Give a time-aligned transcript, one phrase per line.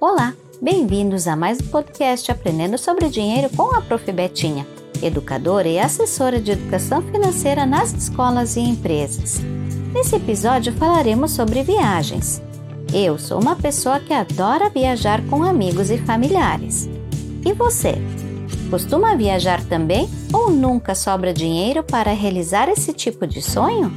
[0.00, 4.10] Olá, bem-vindos a mais um podcast Aprendendo sobre Dinheiro com a Prof.
[4.10, 4.66] Betinha,
[5.02, 9.40] educadora e assessora de educação financeira nas escolas e empresas.
[9.94, 12.42] Nesse episódio falaremos sobre viagens.
[12.92, 16.88] Eu sou uma pessoa que adora viajar com amigos e familiares.
[17.44, 17.94] E você?
[18.68, 23.92] Costuma viajar também ou nunca sobra dinheiro para realizar esse tipo de sonho?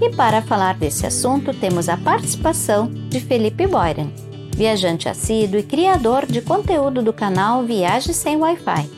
[0.00, 4.12] E para falar desse assunto, temos a participação de Felipe Boyren,
[4.54, 8.88] viajante assíduo e criador de conteúdo do canal Viagem Sem Wi-Fi.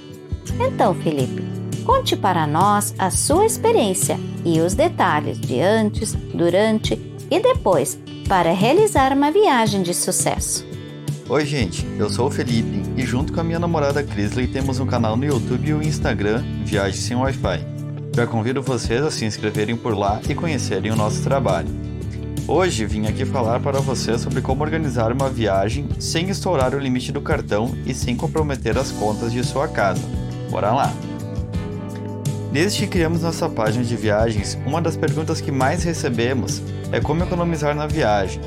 [0.60, 1.42] Então, Felipe,
[1.84, 6.94] conte para nós a sua experiência e os detalhes de antes, durante
[7.30, 7.98] e depois
[8.28, 10.66] para realizar uma viagem de sucesso.
[11.28, 14.86] Oi, gente, eu sou o Felipe e junto com a minha namorada Crisley temos um
[14.86, 17.66] canal no YouTube e o Instagram Viagem Sem Wi-Fi.
[18.14, 21.68] Já convido vocês a se inscreverem por lá e conhecerem o nosso trabalho.
[22.48, 27.10] Hoje vim aqui falar para vocês sobre como organizar uma viagem sem estourar o limite
[27.10, 30.02] do cartão e sem comprometer as contas de sua casa.
[30.48, 30.94] Bora lá!
[32.52, 36.62] Desde que criamos nossa página de viagens, uma das perguntas que mais recebemos
[36.92, 38.40] é como economizar na viagem.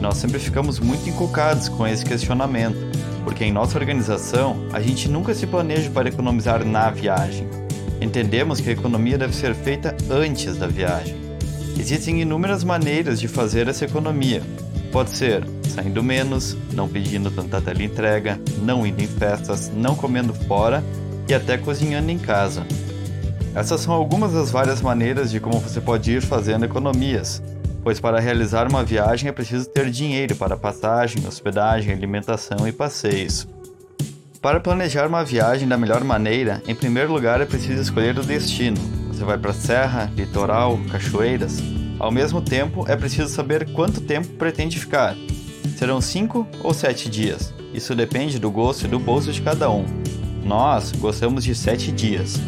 [0.00, 2.78] Nós sempre ficamos muito inculcados com esse questionamento,
[3.24, 7.48] porque em nossa organização a gente nunca se planeja para economizar na viagem.
[8.00, 11.25] Entendemos que a economia deve ser feita antes da viagem.
[11.78, 14.42] Existem inúmeras maneiras de fazer essa economia.
[14.90, 15.44] Pode ser
[15.76, 20.82] saindo menos, não pedindo tanta teleentrega, não indo em festas, não comendo fora
[21.28, 22.66] e até cozinhando em casa.
[23.54, 27.42] Essas são algumas das várias maneiras de como você pode ir fazendo economias,
[27.82, 33.46] pois para realizar uma viagem é preciso ter dinheiro para passagem, hospedagem, alimentação e passeios.
[34.40, 39.05] Para planejar uma viagem da melhor maneira, em primeiro lugar é preciso escolher o destino.
[39.16, 41.62] Você vai para serra, litoral, cachoeiras?
[41.98, 45.16] Ao mesmo tempo, é preciso saber quanto tempo pretende ficar.
[45.74, 47.50] Serão 5 ou 7 dias.
[47.72, 49.86] Isso depende do gosto e do bolso de cada um.
[50.44, 52.38] Nós gostamos de 7 dias.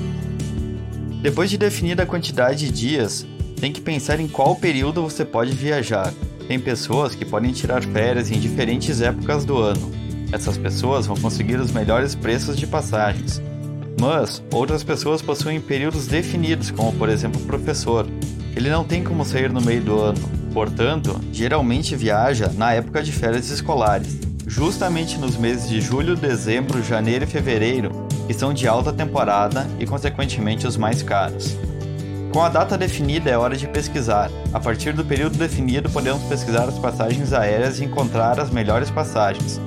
[1.22, 3.26] Depois de definir a quantidade de dias,
[3.58, 6.12] tem que pensar em qual período você pode viajar.
[6.46, 9.90] Tem pessoas que podem tirar férias em diferentes épocas do ano.
[10.30, 13.40] Essas pessoas vão conseguir os melhores preços de passagens.
[14.00, 18.06] Mas outras pessoas possuem períodos definidos, como por exemplo o professor.
[18.54, 20.20] Ele não tem como sair no meio do ano,
[20.52, 27.24] portanto, geralmente viaja na época de férias escolares, justamente nos meses de julho, dezembro, janeiro
[27.24, 27.90] e fevereiro,
[28.26, 31.56] que são de alta temporada e, consequentemente, os mais caros.
[32.32, 34.30] Com a data definida, é hora de pesquisar.
[34.52, 39.60] A partir do período definido, podemos pesquisar as passagens aéreas e encontrar as melhores passagens.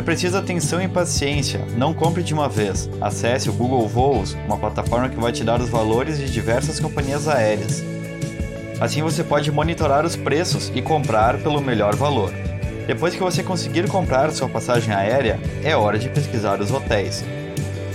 [0.00, 2.88] É preciso atenção e paciência, não compre de uma vez.
[3.02, 7.28] Acesse o Google Voos, uma plataforma que vai te dar os valores de diversas companhias
[7.28, 7.84] aéreas.
[8.80, 12.32] Assim você pode monitorar os preços e comprar pelo melhor valor.
[12.86, 17.22] Depois que você conseguir comprar sua passagem aérea, é hora de pesquisar os hotéis.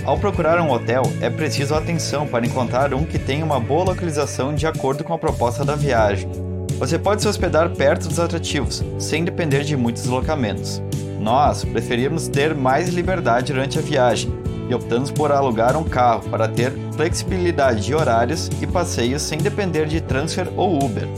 [0.04, 4.54] Ao procurar um hotel, é preciso atenção para encontrar um que tenha uma boa localização
[4.54, 6.30] de acordo com a proposta da viagem.
[6.78, 10.80] Você pode se hospedar perto dos atrativos, sem depender de muitos deslocamentos.
[11.20, 14.32] Nós preferimos ter mais liberdade durante a viagem
[14.68, 19.86] e optamos por alugar um carro para ter flexibilidade de horários e passeios sem depender
[19.86, 21.08] de transfer ou Uber.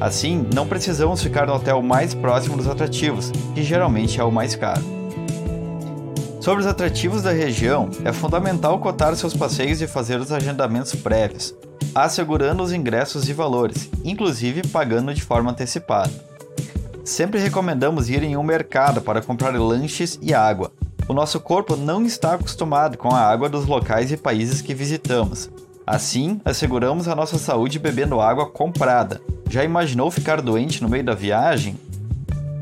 [0.00, 4.54] Assim, não precisamos ficar no hotel mais próximo dos atrativos, que geralmente é o mais
[4.54, 4.82] caro.
[6.40, 11.54] Sobre os atrativos da região, é fundamental cotar seus passeios e fazer os agendamentos prévios,
[11.94, 16.12] assegurando os ingressos e valores, inclusive pagando de forma antecipada.
[17.06, 20.72] Sempre recomendamos ir em um mercado para comprar lanches e água.
[21.08, 25.48] O nosso corpo não está acostumado com a água dos locais e países que visitamos.
[25.86, 29.22] Assim, asseguramos a nossa saúde bebendo água comprada.
[29.48, 31.78] Já imaginou ficar doente no meio da viagem?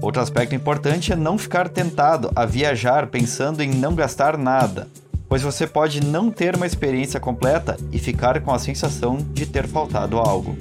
[0.02, 4.88] Outro aspecto importante é não ficar tentado a viajar pensando em não gastar nada,
[5.26, 9.66] pois você pode não ter uma experiência completa e ficar com a sensação de ter
[9.66, 10.54] faltado algo.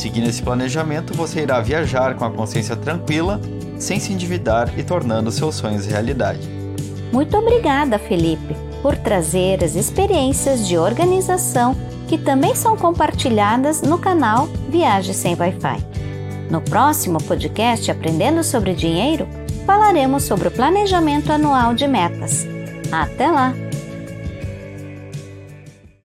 [0.00, 3.38] Seguindo esse planejamento, você irá viajar com a consciência tranquila,
[3.78, 6.48] sem se endividar e tornando seus sonhos realidade.
[7.12, 11.76] Muito obrigada, Felipe, por trazer as experiências de organização
[12.08, 15.84] que também são compartilhadas no canal Viagem Sem Wi-Fi.
[16.50, 19.28] No próximo podcast Aprendendo sobre Dinheiro,
[19.66, 22.46] falaremos sobre o planejamento anual de metas.
[22.90, 23.52] Até lá!